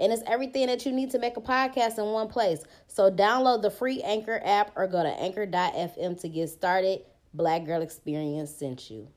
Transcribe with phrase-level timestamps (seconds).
[0.00, 2.64] And it's everything that you need to make a podcast in one place.
[2.86, 7.02] So download the free Anchor app or go to anchor.fm to get started.
[7.34, 9.08] Black Girl Experience sent you.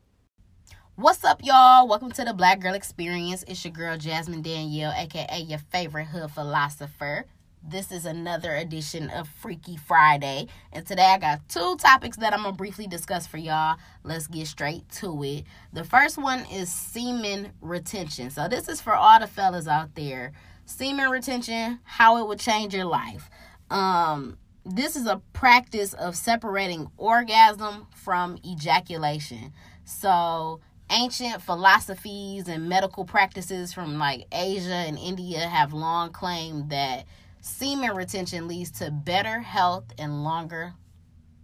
[0.96, 1.88] What's up, y'all?
[1.88, 3.46] Welcome to the Black Girl Experience.
[3.48, 7.26] It's your girl Jasmine Danielle, aka your favorite hood philosopher.
[7.66, 10.48] This is another edition of Freaky Friday.
[10.74, 13.78] And today I got two topics that I'm to briefly discuss for y'all.
[14.04, 15.46] Let's get straight to it.
[15.72, 18.32] The first one is semen retention.
[18.32, 20.34] So, this is for all the fellas out there.
[20.66, 23.30] Semen retention, how it would change your life.
[23.70, 29.54] Um, this is a practice of separating orgasm from ejaculation.
[29.84, 37.06] So, ancient philosophies and medical practices from like Asia and India have long claimed that
[37.42, 40.74] semen retention leads to better health and longer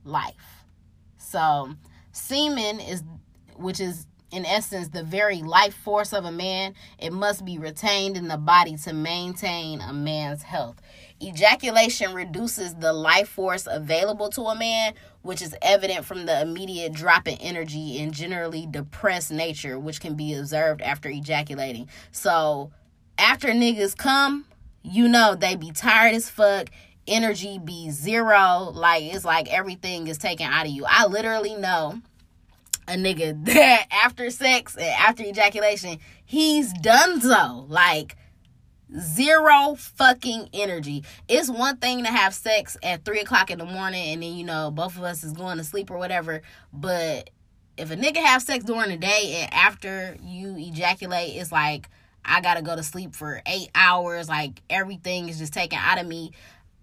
[0.05, 0.65] life.
[1.17, 1.73] So,
[2.13, 3.03] semen is,
[3.57, 8.17] which is in essence the very life force of a man, it must be retained
[8.17, 10.81] in the body to maintain a man's health.
[11.21, 16.93] Ejaculation reduces the life force available to a man, which is evident from the immediate
[16.93, 21.89] drop in energy and generally depressed nature, which can be observed after ejaculating.
[22.11, 22.71] So,
[23.17, 24.45] after niggas come,
[24.83, 26.69] you know they be tired as fuck
[27.07, 31.99] energy be zero like it's like everything is taken out of you i literally know
[32.89, 38.15] a nigga that after sex and after ejaculation he's done so like
[38.99, 44.13] zero fucking energy it's one thing to have sex at three o'clock in the morning
[44.13, 46.41] and then you know both of us is going to sleep or whatever
[46.73, 47.29] but
[47.77, 51.87] if a nigga have sex during the day and after you ejaculate it's like
[52.29, 54.29] I gotta go to sleep for eight hours.
[54.29, 56.31] Like everything is just taken out of me.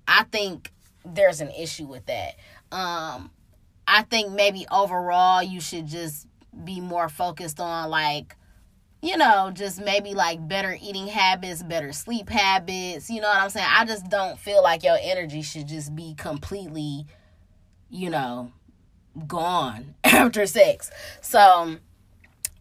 [0.09, 0.73] I think
[1.05, 2.37] there's an issue with that.
[2.73, 3.31] Um,
[3.87, 6.27] I think maybe overall you should just
[6.65, 8.37] be more focused on like,
[9.03, 13.11] you know, just maybe like better eating habits, better sleep habits.
[13.11, 13.69] You know what I'm saying?
[13.69, 17.07] I just don't feel like your energy should just be completely,
[17.89, 18.53] you know,
[19.27, 20.91] gone after sex.
[21.21, 21.79] So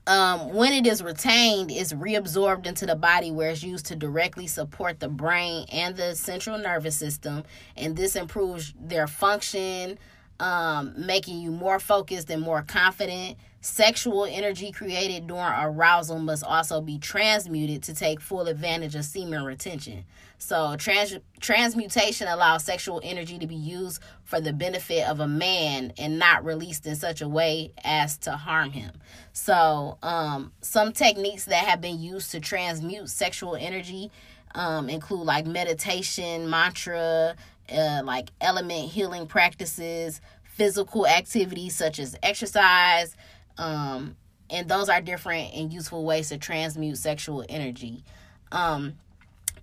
[0.07, 4.45] um, when it is retained, it's reabsorbed into the body where it's used to directly
[4.45, 7.43] support the brain and the central nervous system.
[7.75, 9.97] And this improves their function,
[10.39, 13.37] um, making you more focused and more confident.
[13.61, 19.43] Sexual energy created during arousal must also be transmuted to take full advantage of semen
[19.43, 20.05] retention.
[20.37, 25.93] So, trans- transmutation allows sexual energy to be used for the benefit of a man
[25.97, 28.91] and not released in such a way as to harm him.
[29.33, 34.11] So, um, some techniques that have been used to transmute sexual energy
[34.53, 37.35] um, include like meditation, mantra,
[37.71, 43.15] uh, like element healing practices, physical activities such as exercise
[43.57, 44.15] um,
[44.49, 48.03] and those are different and useful ways to transmute sexual energy.
[48.51, 48.93] Um,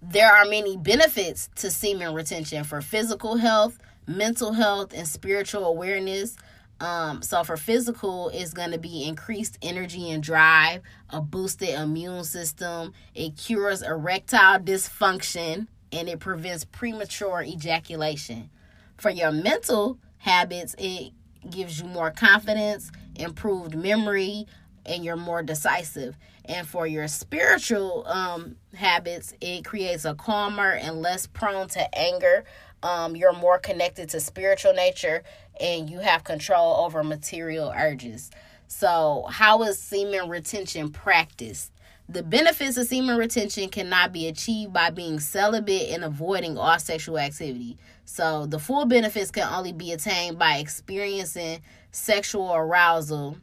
[0.01, 6.37] there are many benefits to semen retention for physical health, mental health, and spiritual awareness.
[6.81, 12.25] Um, so for physical, it's going to be increased energy and drive, a boosted immune
[12.25, 12.93] system.
[13.15, 18.51] It cures erectile dysfunction and it prevents premature ejaculation.
[18.97, 21.13] For your mental habits, it
[21.49, 24.47] gives you more confidence, improved memory,
[24.87, 26.17] and you're more decisive.
[26.45, 32.45] And for your spiritual um, habits, it creates a calmer and less prone to anger.
[32.83, 35.23] Um, you're more connected to spiritual nature
[35.61, 38.31] and you have control over material urges.
[38.67, 41.72] So, how is semen retention practiced?
[42.09, 47.19] The benefits of semen retention cannot be achieved by being celibate and avoiding all sexual
[47.19, 47.79] activity.
[48.05, 51.61] So, the full benefits can only be attained by experiencing
[51.91, 53.39] sexual arousal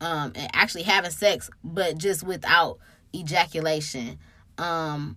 [0.00, 2.78] um, and actually having sex, but just without
[3.14, 4.18] ejaculation.
[4.58, 5.16] Um,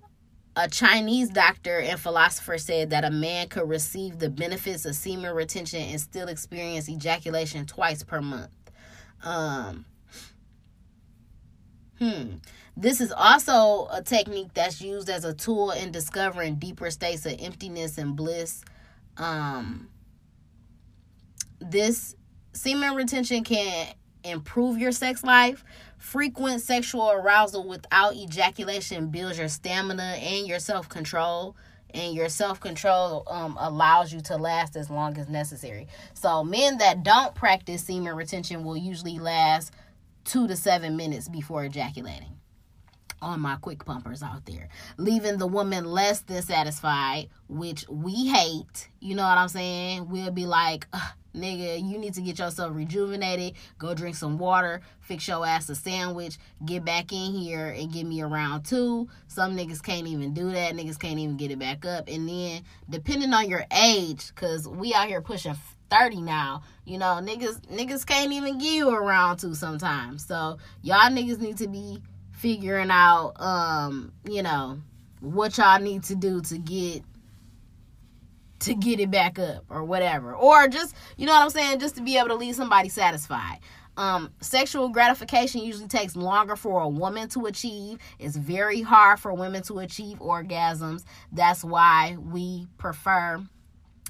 [0.55, 5.35] a Chinese doctor and philosopher said that a man could receive the benefits of semen
[5.35, 8.51] retention and still experience ejaculation twice per month.
[9.23, 9.85] Um,
[11.99, 12.35] Hmm.
[12.77, 17.35] This is also a technique that's used as a tool in discovering deeper states of
[17.39, 18.63] emptiness and bliss.
[19.17, 19.87] Um,
[21.59, 22.15] this
[22.53, 23.87] semen retention can
[24.25, 25.63] improve your sex life.
[25.97, 31.55] Frequent sexual arousal without ejaculation builds your stamina and your self control.
[31.93, 35.87] and your self control um, allows you to last as long as necessary.
[36.13, 39.71] So, men that don't practice semen retention will usually last
[40.25, 42.31] two to seven minutes before ejaculating.
[43.21, 44.67] On my quick pumpers out there,
[44.97, 48.89] leaving the woman less than satisfied, which we hate.
[48.99, 50.09] You know what I'm saying?
[50.09, 50.85] We'll be like,
[51.33, 55.75] nigga, you need to get yourself rejuvenated, go drink some water, fix your ass a
[55.75, 59.07] sandwich, get back in here and give me a round two.
[59.27, 60.73] Some niggas can't even do that.
[60.73, 62.07] Niggas can't even get it back up.
[62.07, 65.55] And then, depending on your age, because we out here pushing
[65.89, 70.25] 30 now, you know, niggas niggas can't even give you a round two sometimes.
[70.25, 72.01] So, y'all niggas need to be
[72.31, 74.79] figuring out, um, you know,
[75.19, 77.03] what y'all need to do to get
[78.59, 80.33] to get it back up or whatever.
[80.33, 83.59] Or just, you know what I'm saying, just to be able to leave somebody satisfied.
[83.97, 87.99] Um, sexual gratification usually takes longer for a woman to achieve.
[88.19, 91.05] It's very hard for women to achieve orgasms.
[91.31, 93.41] That's why we prefer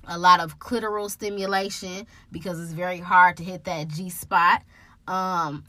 [0.08, 4.64] a lot of clitoral stimulation because it's very hard to hit that G spot.
[5.08, 5.64] Um,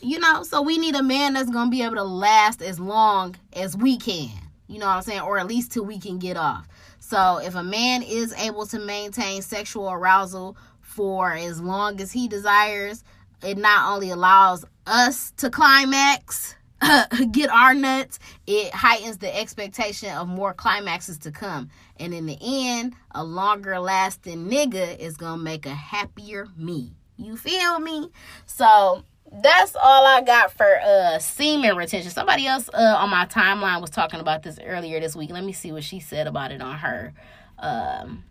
[0.00, 2.78] you know, so we need a man that's going to be able to last as
[2.78, 4.30] long as we can.
[4.68, 5.20] You know what I'm saying?
[5.20, 6.68] Or at least till we can get off.
[6.98, 12.28] So if a man is able to maintain sexual arousal for as long as he
[12.28, 13.04] desires,
[13.42, 16.54] it not only allows us to climax,
[17.30, 21.70] get our nuts, it heightens the expectation of more climaxes to come.
[21.98, 26.92] And in the end, a longer lasting nigga is gonna make a happier me.
[27.16, 28.10] You feel me?
[28.46, 29.04] So
[29.42, 32.10] that's all I got for uh semen retention.
[32.10, 35.30] Somebody else uh on my timeline was talking about this earlier this week.
[35.30, 37.12] Let me see what she said about it on her
[37.58, 38.24] um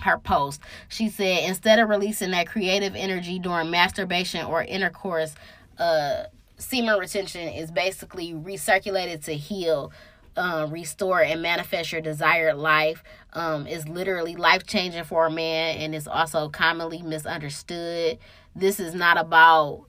[0.00, 0.60] her post.
[0.88, 5.34] She said instead of releasing that creative energy during masturbation or intercourse,
[5.78, 6.24] uh
[6.56, 9.92] semen retention is basically recirculated to heal
[10.36, 13.02] uh, restore and manifest your desired life
[13.34, 18.18] um, is literally life changing for a man and is also commonly misunderstood.
[18.56, 19.84] This is not about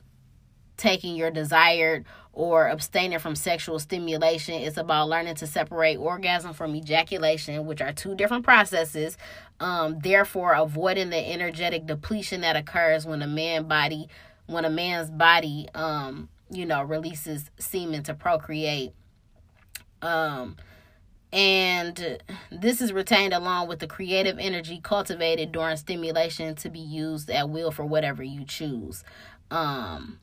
[0.76, 4.54] taking your desired or abstaining from sexual stimulation.
[4.54, 9.16] It's about learning to separate orgasm from ejaculation, which are two different processes.
[9.58, 14.08] Um, therefore, avoiding the energetic depletion that occurs when a man body,
[14.46, 18.92] when a man's body, um, you know, releases semen to procreate.
[20.02, 20.56] Um,
[21.32, 22.18] and
[22.50, 27.50] this is retained along with the creative energy cultivated during stimulation to be used at
[27.50, 29.04] will for whatever you choose.
[29.50, 30.20] Um,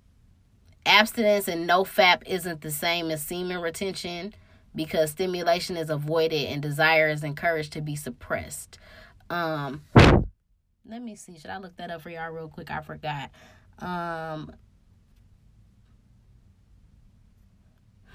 [0.86, 4.34] Abstinence and no FAP isn't the same as semen retention
[4.76, 8.78] because stimulation is avoided and desire is encouraged to be suppressed.
[9.30, 9.84] Um,
[10.86, 11.38] let me see.
[11.38, 12.70] Should I look that up for y'all real quick?
[12.70, 13.30] I forgot.
[13.80, 14.52] Um,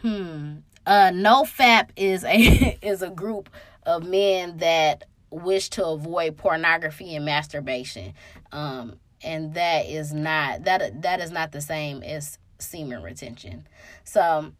[0.03, 0.57] hmm.
[0.87, 3.51] Uh, no FAP is a is a group
[3.85, 8.15] of men that wish to avoid pornography and masturbation.
[8.53, 13.67] Um, and that is not that that is not the same as semen retention.
[14.05, 14.53] So,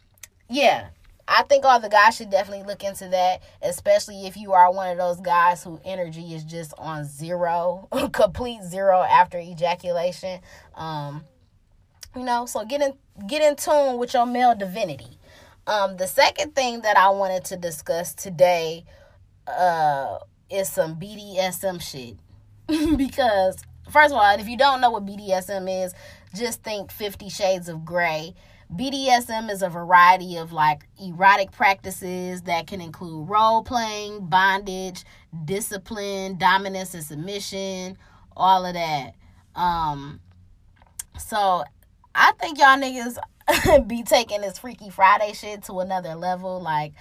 [0.51, 0.89] yeah,
[1.27, 4.91] I think all the guys should definitely look into that, especially if you are one
[4.91, 10.41] of those guys who energy is just on zero, complete zero after ejaculation.
[10.75, 11.25] Um,
[12.17, 12.95] you know, so get in
[13.27, 15.18] get in tune with your male divinity.
[15.69, 18.87] Um, the second thing that I wanted to discuss today
[19.47, 20.17] uh,
[20.49, 22.17] is some BDSM shit
[22.97, 25.93] because first of all, if you don't know what BDSM is,
[26.35, 28.35] just think 50 shades of Grey.
[28.75, 35.05] BDSM is a variety of like erotic practices that can include role playing, bondage,
[35.45, 37.99] discipline, dominance and submission,
[38.35, 39.13] all of that.
[39.55, 40.21] Um
[41.19, 41.65] so
[42.15, 43.19] I think y'all niggas
[43.87, 46.93] be taking this Freaky Friday shit to another level like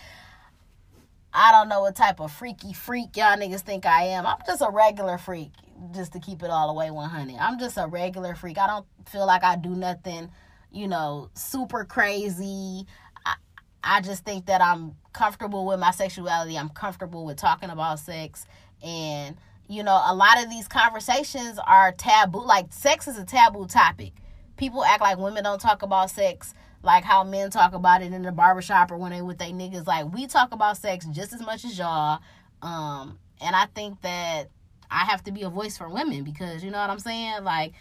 [1.34, 4.26] I don't know what type of freaky freak y'all niggas think I am.
[4.26, 5.52] I'm just a regular freak
[5.94, 7.38] just to keep it all the way 100.
[7.38, 8.58] I'm just a regular freak.
[8.58, 10.32] I don't feel like I do nothing,
[10.72, 12.86] you know, super crazy.
[13.26, 13.36] I,
[13.84, 16.58] I just think that I'm comfortable with my sexuality.
[16.58, 18.48] I'm comfortable with talking about sex.
[18.82, 19.38] And,
[19.68, 22.44] you know, a lot of these conversations are taboo.
[22.44, 24.14] Like, sex is a taboo topic.
[24.58, 28.22] People act like women don't talk about sex like how men talk about it in
[28.22, 29.88] the barbershop or when they with their niggas.
[29.88, 32.20] Like, we talk about sex just as much as y'all.
[32.62, 34.50] Um, and I think that
[34.90, 37.44] I have to be a voice for women because you know what I'm saying?
[37.44, 37.74] Like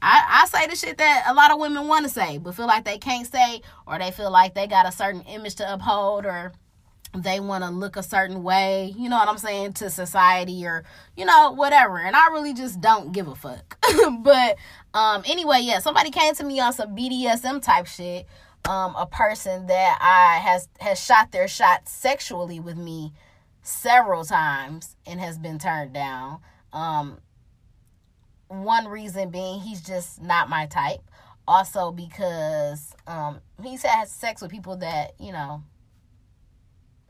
[0.00, 2.66] I, I say the shit that a lot of women want to say, but feel
[2.66, 6.24] like they can't say, or they feel like they got a certain image to uphold,
[6.24, 6.52] or
[7.14, 10.84] they want to look a certain way, you know what I'm saying, to society, or
[11.16, 11.98] you know, whatever.
[11.98, 13.78] And I really just don't give a fuck.
[14.20, 14.56] but
[14.94, 18.26] um, anyway, yeah, somebody came to me on some BDSM type shit.
[18.68, 23.12] Um, a person that I has has shot their shot sexually with me
[23.62, 26.38] several times and has been turned down.
[26.72, 27.18] Um,
[28.48, 31.00] one reason being he's just not my type.
[31.48, 35.62] Also because um, he's had sex with people that you know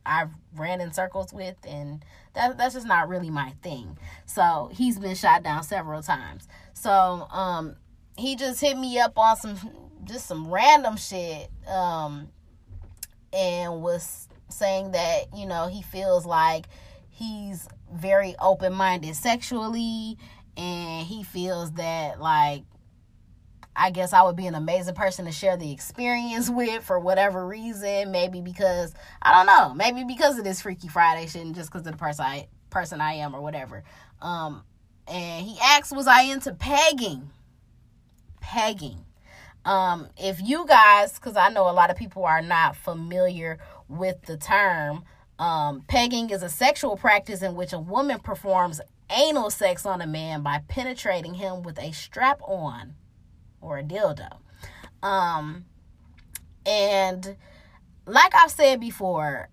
[0.07, 3.99] I've ran in circles with, and that that's just not really my thing.
[4.27, 6.49] So he's been shot down several times.
[6.75, 6.91] So
[7.31, 7.77] um,
[8.17, 9.57] he just hit me up on some
[10.05, 12.29] just some random shit, um,
[13.33, 16.67] and was saying that you know he feels like
[17.09, 20.17] he's very open minded sexually,
[20.57, 22.65] and he feels that like
[23.75, 27.47] I guess I would be an amazing person to share the experience with for whatever
[27.47, 28.11] reason.
[28.11, 29.75] Maybe because I don't know.
[29.75, 33.01] Maybe because of this Freaky Friday shit, and just because of the person I person
[33.01, 33.83] I am or whatever.
[34.21, 34.65] Um,
[35.09, 37.31] and he asked, "Was I into pegging?"
[38.41, 39.05] Pegging.
[39.65, 44.21] Um, if you guys, because I know a lot of people are not familiar with
[44.23, 45.05] the term,
[45.39, 50.07] um, pegging is a sexual practice in which a woman performs anal sex on a
[50.07, 52.95] man by penetrating him with a strap on
[53.63, 54.29] or a dildo.
[55.03, 55.65] Um,
[56.67, 57.37] and
[58.07, 59.49] like I've said before,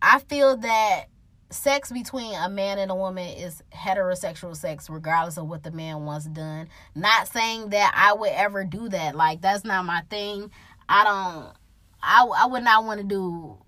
[0.00, 1.06] I feel that
[1.50, 6.04] sex between a man and a woman is heterosexual sex regardless of what the man
[6.04, 6.68] wants done.
[6.94, 9.14] Not saying that i would ever do that.
[9.14, 10.50] Like that's not my thing.
[10.88, 11.52] I don't
[12.02, 13.58] i, I would not want to do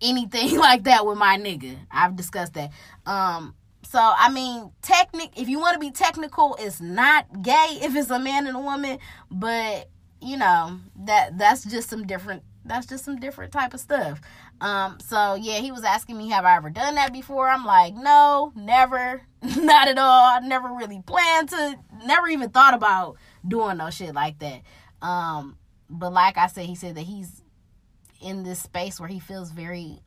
[0.00, 1.76] anything like that with my nigga.
[1.90, 2.70] I've discussed that.
[3.06, 3.54] Um
[3.90, 8.10] so I mean, technic if you want to be technical, it's not gay if it's
[8.10, 9.00] a man and a woman,
[9.32, 9.88] but
[10.20, 14.20] you know, that that's just some different that's just some different type of stuff.
[14.60, 17.48] Um so yeah, he was asking me have I ever done that before?
[17.48, 19.22] I'm like, "No, never.
[19.42, 20.36] not at all.
[20.36, 23.16] I never really planned to never even thought about
[23.46, 24.62] doing no shit like that."
[25.02, 25.56] Um
[25.88, 27.42] but like I said, he said that he's
[28.20, 30.00] in this space where he feels very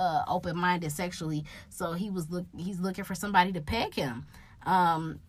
[0.00, 4.24] uh, open minded sexually, so he was look he's looking for somebody to peg him.
[4.64, 5.20] Um,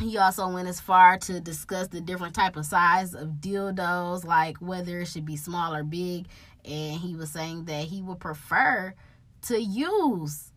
[0.00, 4.58] he also went as far to discuss the different type of size of dildos, like
[4.58, 6.26] whether it should be small or big,
[6.64, 8.94] and he was saying that he would prefer
[9.42, 10.52] to use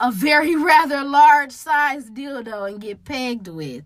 [0.00, 3.84] a very rather large size dildo and get pegged with.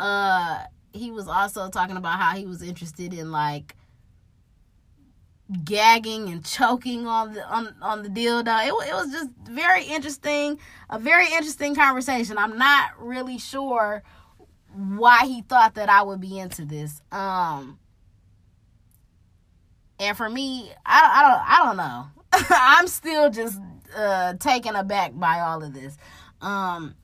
[0.00, 3.76] Uh, he was also talking about how he was interested in like
[5.64, 8.66] gagging and choking on the on, on the dildo.
[8.66, 10.58] It, it was just very interesting,
[10.90, 12.36] a very interesting conversation.
[12.38, 14.02] I'm not really sure
[14.74, 17.00] why he thought that I would be into this.
[17.10, 17.78] Um
[20.00, 22.46] and for me, I, I don't I don't know.
[22.56, 23.58] I'm still just
[23.96, 25.96] uh taken aback by all of this.
[26.42, 26.94] Um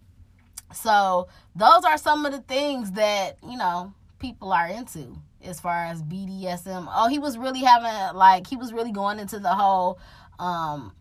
[0.75, 5.85] so those are some of the things that, you know, people are into as far
[5.85, 6.87] as BDSM.
[6.95, 9.99] Oh, he was really having like he was really going into the whole
[10.39, 10.93] um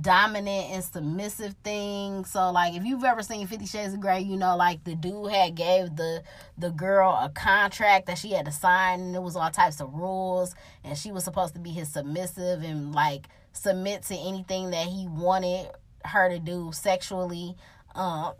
[0.00, 2.24] dominant and submissive thing.
[2.24, 5.32] So like if you've ever seen 50 Shades of Grey, you know like the dude
[5.32, 6.22] had gave the
[6.56, 9.94] the girl a contract that she had to sign and it was all types of
[9.94, 10.54] rules
[10.84, 15.06] and she was supposed to be his submissive and like submit to anything that he
[15.08, 15.70] wanted
[16.04, 17.56] her to do sexually.
[17.94, 18.34] Um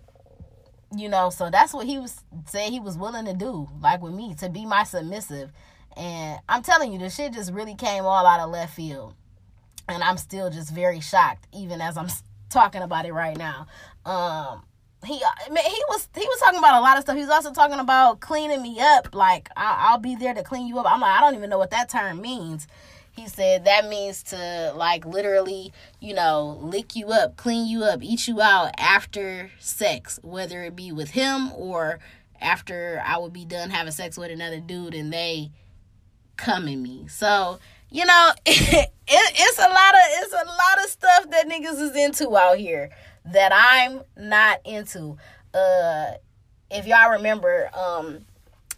[0.97, 4.15] you know, so that's what he was saying he was willing to do, like with
[4.15, 5.53] me, to be my submissive.
[5.97, 9.15] And I'm telling you, the shit just really came all out of left field.
[9.89, 12.09] And I'm still just very shocked, even as I'm
[12.51, 13.67] talking about it right now.
[14.07, 14.63] Um,
[15.05, 17.17] he he was he was talking about a lot of stuff.
[17.17, 19.15] He was also talking about cleaning me up.
[19.15, 20.91] Like I, will be there to clean you up.
[20.91, 22.67] I'm like I don't even know what that term means
[23.19, 28.01] he said that means to like literally, you know, lick you up, clean you up,
[28.01, 31.99] eat you out after sex, whether it be with him or
[32.41, 35.51] after I would be done having sex with another dude and they
[36.37, 37.09] come in me.
[37.09, 37.59] So,
[37.91, 41.97] you know, it, it's a lot of it's a lot of stuff that niggas is
[41.97, 42.91] into out here
[43.25, 45.17] that I'm not into.
[45.53, 46.13] Uh
[46.71, 48.27] if y'all remember, um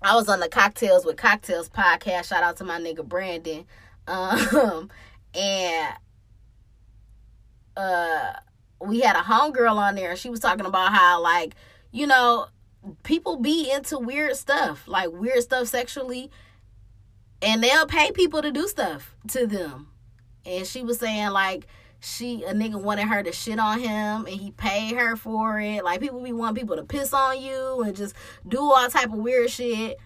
[0.01, 2.31] I was on the Cocktails with Cocktails podcast.
[2.31, 3.67] Shout out to my nigga Brandon.
[4.11, 4.91] Um,
[5.35, 5.95] and
[7.77, 8.33] uh,
[8.85, 10.17] we had a homegirl on there.
[10.17, 11.55] She was talking about how, like,
[11.93, 12.49] you know,
[13.05, 16.31] people be into weird stuff, like weird stuff sexually,
[17.41, 19.89] and they'll pay people to do stuff to them.
[20.45, 21.67] And she was saying, like,
[22.01, 25.85] she a nigga wanted her to shit on him and he paid her for it.
[25.85, 28.15] Like people be wanting people to piss on you and just
[28.49, 29.99] do all type of weird shit.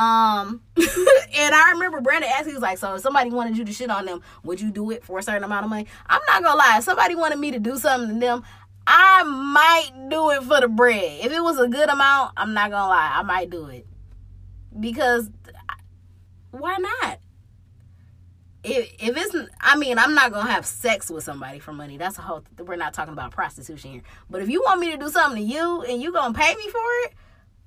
[0.00, 3.72] Um, and I remember Brandon asked, he was like, So if somebody wanted you to
[3.72, 5.86] shit on them, would you do it for a certain amount of money?
[6.06, 8.42] I'm not gonna lie, if somebody wanted me to do something to them,
[8.86, 11.20] I might do it for the bread.
[11.22, 13.86] If it was a good amount, I'm not gonna lie, I might do it.
[14.78, 15.28] Because
[16.50, 17.18] why not?
[18.62, 22.18] if, if it's i mean i'm not gonna have sex with somebody for money that's
[22.18, 25.08] a whole we're not talking about prostitution here but if you want me to do
[25.08, 27.14] something to you and you gonna pay me for it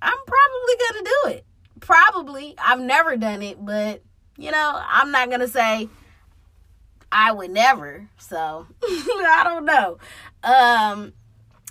[0.04, 1.46] i'm probably gonna do it
[1.84, 4.02] probably i've never done it but
[4.38, 5.90] you know i'm not gonna say
[7.12, 9.98] i would never so i don't know
[10.44, 11.14] um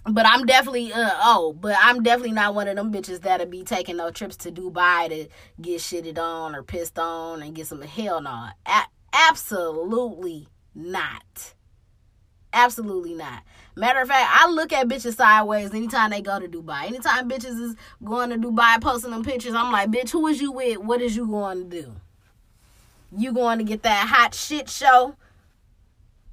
[0.04, 3.62] but I'm definitely uh oh, but I'm definitely not one of them bitches that'll be
[3.62, 5.28] taking no trips to Dubai to
[5.60, 8.48] get shitted on or pissed on and get some hell no.
[8.66, 11.54] A- absolutely not.
[12.52, 13.42] Absolutely not.
[13.74, 16.86] Matter of fact, I look at bitches sideways anytime they go to Dubai.
[16.86, 20.52] Anytime bitches is going to Dubai posting them pictures, I'm like, bitch, who is you
[20.52, 20.78] with?
[20.78, 21.94] What is you going to do?
[23.16, 25.16] You going to get that hot shit show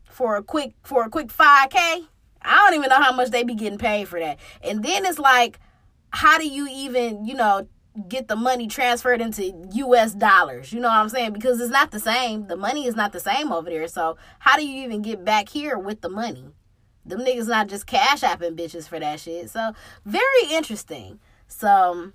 [0.10, 2.08] for a quick for a quick 5k?
[2.42, 4.40] I don't even know how much they be getting paid for that.
[4.62, 5.60] And then it's like,
[6.12, 7.68] how do you even, you know,
[8.08, 10.72] get the money transferred into US dollars?
[10.72, 11.34] You know what I'm saying?
[11.34, 12.48] Because it's not the same.
[12.48, 13.88] The money is not the same over there.
[13.88, 16.54] So how do you even get back here with the money?
[17.06, 19.50] Them niggas not just cash apping bitches for that shit.
[19.50, 19.74] So
[20.06, 21.20] very interesting.
[21.48, 22.14] So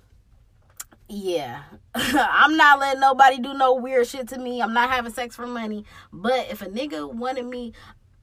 [1.07, 1.63] yeah
[1.95, 5.45] i'm not letting nobody do no weird shit to me i'm not having sex for
[5.45, 7.73] money but if a nigga wanted me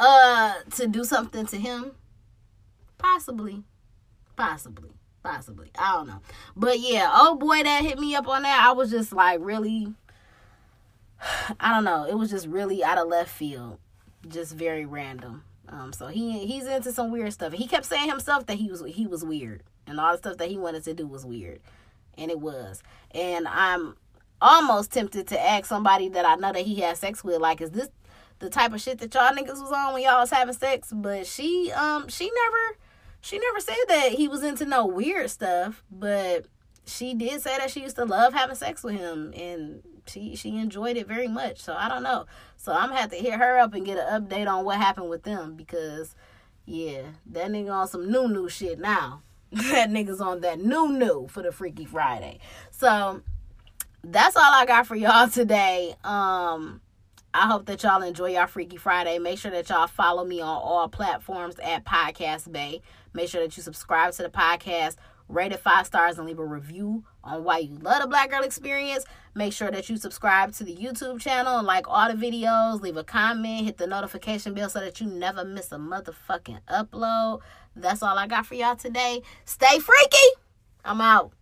[0.01, 1.93] uh to do something to him
[2.99, 3.63] possibly
[4.37, 4.91] possibly
[5.23, 5.71] possibly.
[5.79, 6.21] I don't know.
[6.57, 9.89] But yeah oh boy that hit me up on that i was just like really
[11.61, 12.05] i don't know.
[12.05, 13.79] It was just really out of left field.
[14.29, 15.45] Just very random.
[15.69, 17.53] Um so he he's into some weird stuff.
[17.53, 19.63] He kept saying himself that he was he was weird.
[19.87, 21.61] And all the stuff that he wanted to do was weird.
[22.17, 22.83] And it was.
[23.13, 23.97] And i'm
[24.41, 27.71] almost tempted to ask somebody that i know that he had sex with like is
[27.71, 27.89] this
[28.43, 30.93] the type of shit that y'all niggas was on when y'all was having sex.
[30.93, 32.79] But she um she never
[33.23, 36.47] she never said that he was into no weird stuff, but
[36.85, 40.57] she did say that she used to love having sex with him and she she
[40.59, 41.59] enjoyed it very much.
[41.61, 42.27] So I don't know.
[42.57, 45.09] So I'm gonna have to hit her up and get an update on what happened
[45.09, 46.17] with them because
[46.67, 49.23] yeah, that nigga on some new new shit now.
[49.53, 52.41] that nigga's on that new new for the Freaky Friday.
[52.73, 53.23] So
[54.03, 55.95] that's all I got for y'all today.
[56.03, 56.81] Um
[57.35, 59.19] I hope that y'all enjoy y'all Freaky Friday.
[59.19, 62.83] Make sure that y'all follow me on all platforms at Podcast Bay.
[63.15, 64.97] Make sure that you subscribe to the podcast,
[65.29, 68.43] rate it five stars, and leave a review on why you love the Black Girl
[68.43, 69.05] Experience.
[69.35, 72.81] Make sure that you subscribe to the YouTube channel and like all the videos.
[72.81, 77.41] Leave a comment, hit the notification bell so that you never miss a motherfucking upload.
[77.75, 79.23] That's all I got for y'all today.
[79.45, 80.29] Stay freaky.
[80.85, 81.33] I'm out.